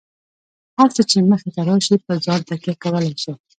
هر 0.79 0.89
څه 0.95 1.01
چې 1.09 1.17
مخې 1.31 1.49
ته 1.55 1.61
راشي، 1.69 1.95
په 2.05 2.13
ځان 2.25 2.39
تکیه 2.49 2.73
کولای 2.83 3.09
شئ. 3.21 3.33